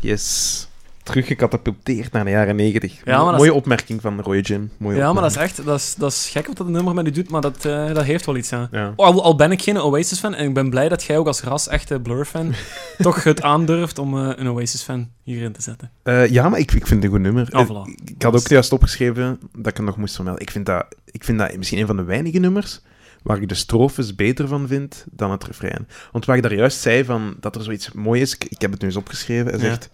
[0.00, 0.68] Yes.
[1.02, 3.00] Teruggecatapulteerd naar de jaren 90.
[3.04, 4.70] Ja, Mooie opmerking van Roy Jim.
[4.76, 7.06] Mooie Ja, maar dat is echt dat is, dat is gek wat dat nummer met
[7.06, 8.68] u doet, maar dat, eh, dat heeft wel iets, ja.
[8.70, 8.92] Ja.
[8.96, 11.42] Oh, Al, al ben ik geen Oasis-fan, en ik ben blij dat jij ook als
[11.42, 12.54] ras echte Blur-fan
[12.98, 15.90] toch het aandurft om eh, een Oasis-fan hierin te zetten.
[16.02, 17.48] Eh, ja, maar ik, ik vind het een goed nummer.
[17.56, 18.04] Oh, voilà.
[18.04, 20.42] Ik had ook juist opgeschreven dat ik het nog moest vermelden.
[20.42, 22.80] Ik vind, dat, ik vind dat misschien een van de weinige nummers
[23.22, 25.88] waar ik de strofes beter van vind dan het refrein.
[26.12, 28.70] Want waar ik daar juist zei van dat er zoiets mooi is, ik, ik heb
[28.70, 29.90] het nu eens opgeschreven, hij zegt...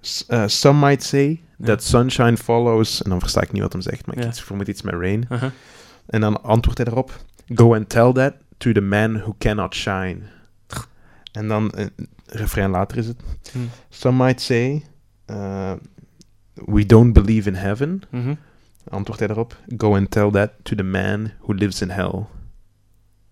[0.00, 3.02] "S- eh, some might say that sunshine follows...
[3.02, 5.26] En dan versta ik niet wat hem zegt, maar ik iets- vermoed iets met rain.
[5.30, 5.50] Uh-huh.
[6.06, 7.20] En dan antwoordt hij daarop...
[7.54, 10.18] Go and tell that to the man who cannot shine.
[11.32, 11.86] En dan, eh,
[12.26, 13.16] refrein later is het...
[13.52, 13.58] Hm.
[13.88, 14.84] Some might say...
[15.30, 15.72] uh,
[16.54, 18.02] we don't believe in heaven.
[18.88, 19.56] Antwoordt hij daarop.
[19.76, 22.24] Go and tell that to the man who lives in hell.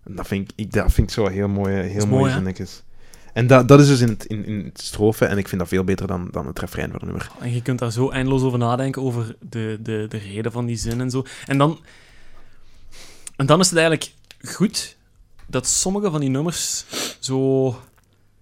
[0.03, 2.29] En dat vind ik, ik, dat vind ik zo heel mooi, heel is mooi mooi,
[2.29, 2.35] hè?
[2.35, 2.83] zinnetjes.
[3.33, 5.69] En dat, dat is dus in het, in, in het strofe, en ik vind dat
[5.69, 7.31] veel beter dan, dan het refrein van het nummer.
[7.39, 10.75] En je kunt daar zo eindeloos over nadenken, over de, de, de reden van die
[10.77, 11.23] zin en zo.
[11.47, 11.79] En dan,
[13.35, 14.11] en dan is het eigenlijk
[14.41, 14.97] goed
[15.47, 16.85] dat sommige van die nummers
[17.19, 17.75] zo...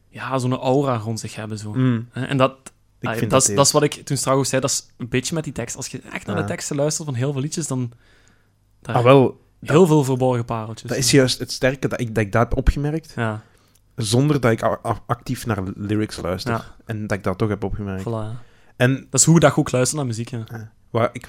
[0.09, 1.57] Ja, zo'n aura rond zich hebben.
[1.57, 1.75] Zo.
[2.11, 2.55] Hè, En dat,
[2.99, 4.87] Ik ah, vind dat, is, dat dat is wat ik toen straks zei, dat is
[4.97, 5.75] een beetje met die tekst.
[5.75, 6.41] Als je echt naar Ja.
[6.41, 7.91] de teksten luistert van heel veel liedjes, dan...
[8.81, 10.89] Daar Ah, wel, heel veel verborgen pareltjes.
[10.89, 13.41] dat is juist het sterke dat ik dat, ik dat heb opgemerkt, Ja,
[13.95, 14.61] zonder dat ik
[15.05, 16.53] actief naar lyrics luister.
[16.53, 16.65] Ja.
[16.85, 18.03] En dat ik dat toch heb opgemerkt.
[18.03, 18.47] voilà.
[18.77, 20.29] En Dat is hoe dat ook luistert naar muziek.
[20.29, 20.71] Ja.
[20.89, 21.27] waar ik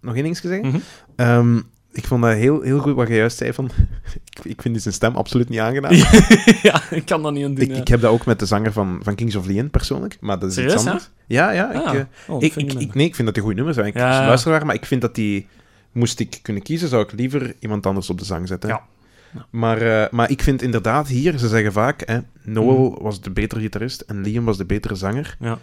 [0.00, 0.66] nog één ding zeggen.
[0.66, 0.78] Mhm.
[1.16, 1.60] Ehm,
[1.92, 3.70] ik vond dat heel, heel goed wat je juist zei van...
[4.30, 5.92] ik, ik vind zijn stem absoluut niet aangenaam.
[6.62, 7.70] ja, ik kan dat niet aan doen.
[7.70, 10.38] Ik, ik heb dat ook met de zanger van, van Kings of Leon persoonlijk, maar
[10.38, 11.10] dat is Serieus, iets anders.
[11.26, 11.72] Ja, ja.
[11.72, 13.88] Ah, ik, eh, oh, ik, vind ik, nee, ik vind dat die goede nummers zijn.
[13.88, 14.26] Ik Ja.
[14.26, 15.46] luister naar, maar ik vind dat die...
[15.92, 18.68] Moest ik kunnen kiezen, zou ik liever iemand anders op de zang zetten.
[18.68, 18.82] Ja.
[19.34, 19.46] Ja.
[19.50, 23.02] Maar, eh, maar ik vind inderdaad hier, ze zeggen vaak, hè, Noel Mhm.
[23.02, 25.36] was de betere gitarist en Liam was de betere zanger.
[25.40, 25.58] Ja.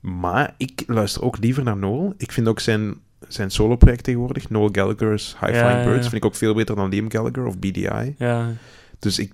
[0.00, 2.14] Maar ik luister ook liever naar Noel.
[2.16, 2.94] Ik vind ook zijn,
[3.28, 6.10] zijn solo-project tegenwoordig, Noel Gallagher's High Ja, Flying ja, Birds, ja.
[6.10, 8.14] vind ik ook veel beter dan Liam Gallagher of BDI.
[8.18, 8.52] Ja,
[8.98, 9.32] Dus ik,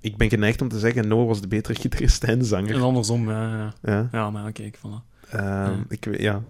[0.00, 2.74] ik ben geneigd om te zeggen, Noel was de betere gitarist en zanger.
[2.74, 3.56] en andersom, ja.
[3.56, 4.08] Ja, Ja.
[4.12, 5.30] ja maar oké, ik voilà.
[5.30, 6.42] Ehm, ik, weet- ja.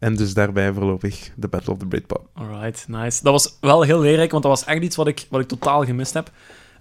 [0.00, 2.28] En dus daarbij voorlopig de Battle of the Britpop.
[2.34, 3.22] Alright, nice.
[3.22, 5.84] Dat was wel heel leerrijk, want dat was echt iets wat ik, wat ik totaal
[5.84, 6.30] gemist heb.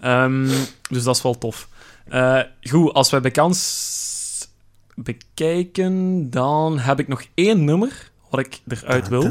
[0.02, 0.47] Ehm,
[0.90, 1.68] dus dat is wel tof.
[2.07, 4.47] Eh, goed, als wij bij kans
[4.96, 9.22] bekijken, dan heb ik nog één nummer wat ik eruit wil.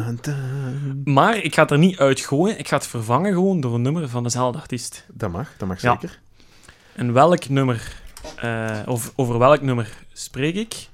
[1.04, 2.58] Maar ik ga het er niet uitgooien.
[2.58, 5.06] Ik ga het vervangen gewoon door een nummer van dezelfde artiest.
[5.12, 5.92] Dat mag, dat mag Ja.
[6.00, 6.20] zeker.
[6.94, 8.00] En welk nummer,
[8.36, 10.88] eh, of over welk nummer spreek ik?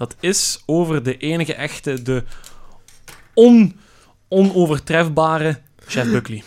[0.00, 2.24] Dat is over de enige echte, de
[3.34, 3.76] on,
[4.28, 6.42] onovertrefbare Chef Buckley.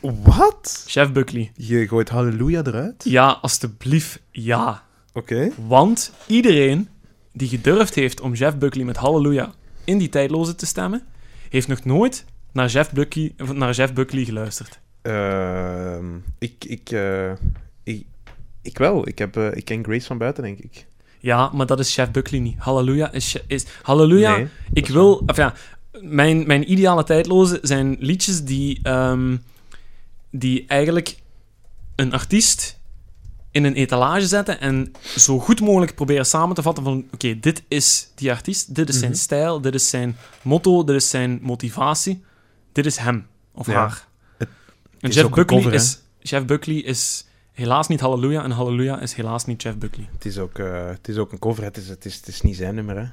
[0.00, 0.84] Wat?
[0.86, 1.52] Chef Buckley.
[1.54, 3.04] Je gooit Halleluja eruit?
[3.04, 4.82] Ja, alstublieft, ja.
[5.12, 5.50] Oké.
[5.66, 6.88] Want iedereen
[7.32, 9.52] die gedurfd heeft om Jeff Buckley met Halleluja
[9.84, 11.02] in die tijdloze te stemmen,
[11.48, 14.80] heeft nog nooit naar Jeff Buckley, naar Jeff Buckley geluisterd.
[15.02, 17.32] Ehm, ik, ik, eh,
[17.82, 18.06] ik,
[18.62, 19.08] ik wel.
[19.08, 20.88] Ik, heb, eh, ik ken Grace van buiten, denk ik.
[21.20, 22.58] Ja, maar dat is Jeff Buckley niet.
[22.58, 23.36] Halleluja is...
[23.46, 24.36] Is Halleluja...
[24.36, 24.48] Nee.
[24.72, 25.22] Ik wil...
[25.26, 25.54] Of ja,
[26.00, 29.36] mijn, mijn ideale tijdloze zijn liedjes die, ehm,
[30.30, 31.16] die eigenlijk
[31.96, 32.78] een artiest
[33.50, 37.62] in een etalage zetten en zo goed mogelijk proberen samen te vatten van oké, dit
[37.68, 39.20] is die artiest, dit is zijn Mhm.
[39.20, 42.22] stijl, dit is zijn motto, dit is zijn motivatie,
[42.72, 43.72] dit is hem of Ja.
[43.72, 44.06] haar.
[44.38, 44.48] Het
[45.00, 47.24] en Jeff ook een Buckley, cover, is, Jeff Buckley is
[47.60, 50.08] helaas niet Halleluja en Halleluja is helaas niet Jeff Buckley.
[50.12, 51.64] Het is ook, eh, het is ook een cover.
[51.64, 53.04] Het is, het, is, het is niet zijn nummer, hè.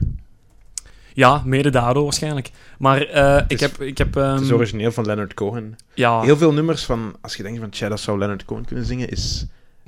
[1.14, 2.52] Ja, mede daardoor waarschijnlijk.
[2.78, 3.82] Maar eh, ik is- heb...
[3.82, 5.76] Ik heb het is ehm, origineel van Leonard Cohen.
[5.94, 7.16] ja, Heel veel nummers van...
[7.22, 9.46] Als je denkt van, tja, dat zou Leonard Cohen kunnen zingen, is...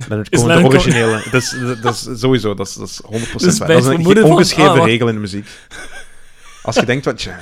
[0.08, 1.30] Leonard Cohen Leonard de Cohen- originele.
[1.30, 3.00] dat, is, dat is sowieso, dat is, dat is
[3.30, 3.68] 100% Dus waar.
[3.68, 5.46] Dat is een van- ongeschreven ah, regel in de muziek.
[6.62, 7.38] Als je denkt van, tja,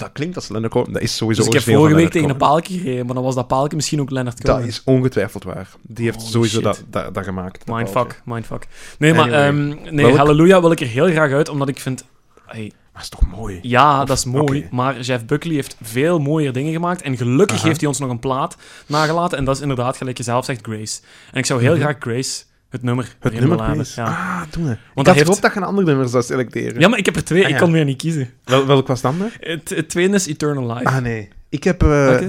[0.00, 2.36] dat klinkt als Leonard Cohen, dat is sowieso dus ik heb vorige week tegen een
[2.36, 4.58] paaltje gereden, maar dan was dat paaltje misschien ook Leonard Cohen.
[4.60, 5.68] Dat is ongetwijfeld waar.
[5.82, 7.56] Die heeft Holy sowieso dat, dat, dat gemaakt.
[7.56, 7.94] dat paaltje.
[7.94, 8.66] Mindfuck, mindfuck.
[8.98, 12.04] Nee, maar ehm, nee, Halleluja wil ik er heel graag uit, omdat ik vind...
[12.46, 13.58] hey, Maar is toch mooi?
[13.62, 17.02] ja, Of- dat is mooi, maar Jeff Buckley heeft veel mooier dingen gemaakt.
[17.02, 17.66] En gelukkig Aha.
[17.66, 18.56] heeft hij ons nog een plaat
[18.86, 19.38] nagelaten.
[19.38, 21.00] En dat is inderdaad, gelijk je zelf zegt, Grace.
[21.32, 21.80] En ik zou heel Mhm.
[21.80, 23.58] graag Grace, het nummer, Het nummer.
[23.94, 24.04] Ja.
[24.04, 24.70] Ah, doen we.
[24.70, 26.80] Ik dat had heeft- gehoopt dat je een ander nummer zou selecteren.
[26.80, 28.28] ja, maar ik heb er twee, Ah, ik kon weer niet kiezen.
[28.44, 29.30] Wel, welk was het andere?
[29.40, 30.84] Het, het tweede is Eternal Life.
[30.84, 31.28] Ah, nee.
[31.48, 32.20] Ik heb, eh,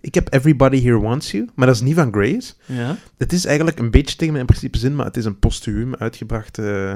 [0.00, 2.52] ik heb Everybody Here Wants You, maar dat is niet van Grace.
[2.66, 2.96] Ja.
[3.18, 6.58] Het is eigenlijk een beetje tegen mijn principe zin, maar het is een postuum uitgebracht.
[6.58, 6.94] Ah,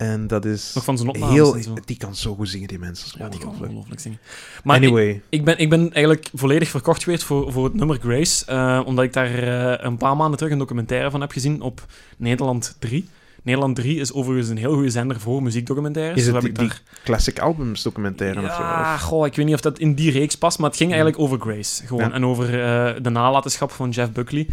[0.00, 1.56] en dat is nog van zijn opnames heel...
[1.56, 1.74] en zo.
[1.84, 3.18] Die kan zo goed zingen, die mensen.
[3.18, 4.00] Ja, die kan Ongelooflijk.
[4.00, 4.18] zingen.
[4.64, 5.22] Maar ik- Anyway.
[5.28, 8.44] Ik ben, ik ben eigenlijk volledig verkocht geweest voor, voor het nummer Grace.
[8.46, 11.86] eh, omdat ik daar eh, een paar maanden terug een documentaire van heb gezien op
[12.16, 13.08] Nederland 3.
[13.42, 16.18] Nederland 3 is overigens een heel goede zender voor muziekdocumentaires.
[16.18, 16.70] Is het heb die, ik die
[17.04, 18.62] classic albums documentaire of zo?
[18.62, 21.20] ja, goh, ik weet niet of dat in die reeks past, maar het ging eigenlijk
[21.22, 21.86] over Grace.
[21.86, 22.08] Gewoon.
[22.08, 22.12] Ja.
[22.12, 24.46] En over eh, de nalatenschap van Jeff Buckley.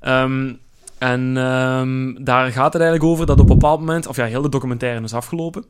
[0.00, 0.52] Ehm,
[1.00, 4.06] en ehm, daar gaat het eigenlijk over dat op een bepaald moment...
[4.06, 5.62] Of ja, heel de documentaire is afgelopen.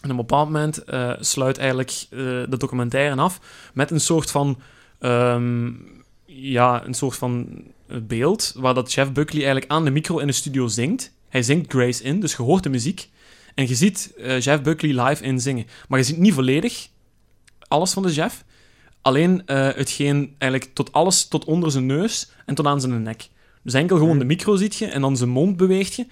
[0.00, 3.40] En op een bepaald moment eh, sluit eigenlijk eh, de documentaire af
[3.72, 4.58] met een soort van...
[4.98, 5.70] ehm,
[6.24, 7.62] ja, een soort van
[8.02, 11.12] beeld waar dat Jeff Buckley eigenlijk aan de micro in de studio zingt.
[11.28, 13.10] Hij zingt Grace in, dus je hoort de muziek.
[13.54, 15.66] En je ziet eh, Jeff Buckley live in zingen.
[15.88, 16.88] Maar je ziet niet volledig
[17.68, 18.44] alles van de Jeff.
[19.02, 23.28] Alleen hetgeen eigenlijk tot alles tot onder zijn neus en tot aan zijn nek.
[23.64, 24.18] Dus enkel gewoon Mhm.
[24.18, 26.06] de micro ziet je en dan zijn mond beweegt je.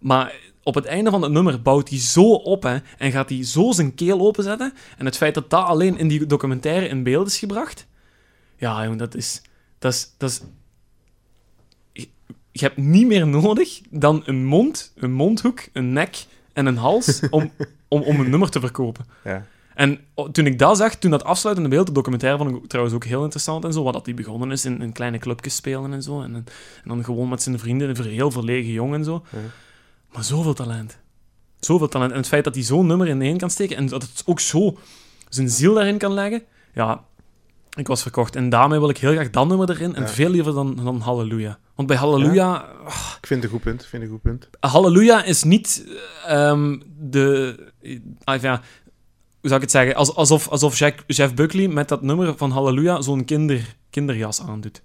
[0.00, 3.44] Maar op het einde van het nummer bouwt hij zo op hè, en gaat hij
[3.44, 4.72] zo zijn keel openzetten.
[4.98, 7.86] En het feit dat dat alleen in die documentaire in beeld is gebracht.
[8.56, 9.42] Ja, dat is.
[9.78, 10.40] Dat is, dat is
[11.92, 12.08] je,
[12.52, 17.20] je hebt niet meer nodig dan een mond, een mondhoek, een nek en een hals
[17.30, 17.52] om,
[17.88, 19.06] om, om een nummer te verkopen.
[19.24, 19.46] Ja.
[19.76, 20.00] En
[20.32, 23.22] toen ik dat zag, toen dat afsluitende beeld, de documentaire vond ik trouwens ook heel
[23.22, 26.22] interessant en zo, wat dat die begonnen is in, in kleine clubjes spelen en zo.
[26.22, 26.44] En, en
[26.84, 29.24] dan gewoon met zijn vrienden, een heel verlegen jong en zo.
[29.32, 29.38] Ja.
[30.12, 30.98] Maar zoveel talent.
[31.60, 32.10] Zoveel talent.
[32.10, 34.78] En het feit dat hij zo'n nummer ineen kan steken en dat het ook zo
[35.28, 36.42] zijn ziel daarin kan leggen,
[36.74, 37.04] ja,
[37.74, 38.36] ik was verkocht.
[38.36, 40.08] En daarmee wil ik heel graag dat nummer erin en Ja.
[40.08, 41.58] veel liever dan, dan Halleluja.
[41.74, 42.64] Want bij Halleluja,
[43.20, 43.82] Ik vind het een goed punt.
[43.82, 44.48] Ik vind een goed punt.
[44.60, 45.84] Halleluja is niet
[46.26, 47.54] ehm, de.
[48.24, 48.60] ah, ja, hoe
[49.48, 49.94] zou ik het zeggen?
[49.94, 54.82] Als, alsof, alsof Jack, Jeff Buckley met dat nummer van Halleluja zo'n kinder, kinderjas aandoet.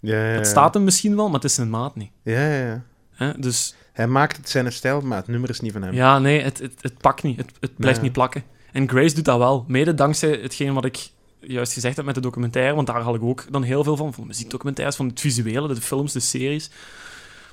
[0.00, 0.50] Ja, ja, Het ja.
[0.50, 2.10] staat hem misschien wel, maar het is zijn maat niet.
[2.22, 2.82] Ja, ja, ja.
[3.10, 3.32] Hè?
[3.38, 5.94] Dus Hij maakt het zijn stijl, maar het nummer is niet van hem.
[5.94, 7.36] ja, nee, het, het, het pakt niet.
[7.36, 8.04] Het, het blijft Nee.
[8.06, 8.42] niet plakken.
[8.72, 9.64] En Grace doet dat wel.
[9.68, 11.08] Mede dankzij hetgeen wat ik
[11.40, 14.12] juist gezegd heb met de documentaire, want daar had ik ook dan heel veel van.
[14.14, 16.70] Van de muziekdocumentaires, van het visuele, de films, de series.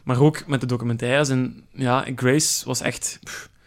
[0.03, 1.29] Maar ook met de documentaires.
[1.29, 3.19] En ja, Grace was echt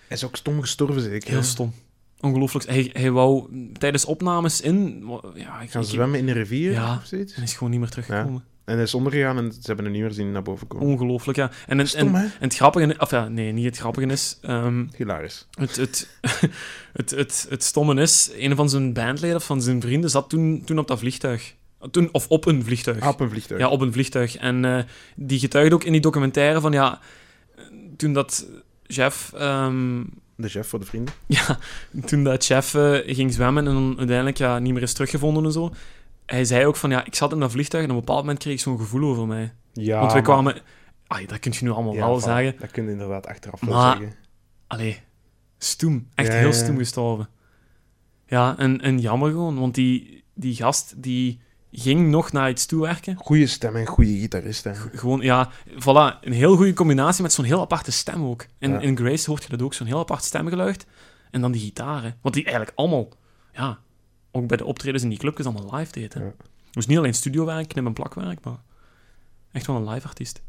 [0.07, 1.29] Hij is ook stom gestorven, zeker.
[1.29, 1.45] Heel hè?
[1.45, 1.73] stom.
[2.21, 2.67] Ongelooflijk.
[2.67, 5.05] Hij, hij wou tijdens opnames in...
[5.35, 6.95] Ja, ik, Gaan ik- zwemmen in een rivier Ja.
[6.95, 7.35] of zoiets.
[7.35, 8.45] En is gewoon niet meer teruggekomen.
[8.65, 10.87] En hij is ondergegaan en ze hebben hem niet meer zien naar boven komen.
[10.87, 11.51] Ongelooflijk, ja.
[11.67, 12.95] En, het- Stom, en, en het grappige...
[12.99, 14.39] Of ja, nee, niet het grappige is...
[14.43, 15.47] ehm, Hilarisch.
[15.51, 16.09] het, het,
[16.93, 18.31] het, het, het stomme is...
[18.39, 21.55] Een van zijn bandleden of van zijn vrienden zat toen, toen op dat vliegtuig.
[21.91, 23.01] Toen, of op een vliegtuig.
[23.01, 23.61] Ah, op een vliegtuig.
[23.61, 24.37] Ja, op een vliegtuig.
[24.37, 24.83] En eh,
[25.17, 26.73] die getuigde ook in die documentaire van...
[26.73, 27.01] Ja,
[27.97, 28.47] toen dat
[28.87, 29.33] Jeff...
[29.33, 30.03] ehm,
[30.41, 31.15] De chef voor de vrienden.
[31.27, 31.59] Ja,
[32.07, 35.53] toen dat chef eh, ging zwemmen en dan uiteindelijk ja, niet meer is teruggevonden en
[35.53, 35.71] zo.
[36.27, 38.39] Hij zei ook van, ja, ik zat in dat vliegtuig en op een bepaald moment
[38.39, 39.53] kreeg ik zo'n gevoel over mij.
[39.73, 40.57] Ja, Want maar- kwamen...
[41.07, 42.55] Ai, dat kun je nu allemaal Ja, wel zeggen.
[42.59, 44.17] Dat kun je inderdaad achteraf wel Maar- zeggen.
[44.67, 45.01] Allee,
[45.59, 46.09] stoem.
[46.15, 47.29] Echt Ja, heel stoem gestorven.
[48.27, 51.41] Ja, en, en jammer gewoon, want die, die gast die
[51.73, 53.17] ging nog naar iets toe werken.
[53.17, 54.65] Goeie stem en goede gitarist.
[54.65, 54.75] Hè.
[54.75, 58.47] Gewoon, ja, voilà, een heel goede combinatie met zo'n heel aparte stem ook.
[58.59, 58.79] Ja.
[58.79, 60.87] in Grace hoort je dat ook, zo'n heel apart stemgeluid.
[61.31, 62.17] En dan die gitaren.
[62.21, 63.09] Wat die eigenlijk allemaal,
[63.53, 63.79] ja,
[64.31, 66.15] ook bij de optredens in die clubjes allemaal live deed.
[66.15, 66.25] Hè.
[66.25, 66.33] Ja.
[66.71, 68.59] Dus niet alleen studiowerk, knip- en plakwerk, maar
[69.53, 70.43] echt wel een live artiest.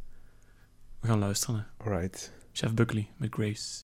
[0.99, 1.83] We gaan luisteren, hè.
[1.91, 2.31] Alright.
[2.53, 3.79] Chef Buckley met Grace.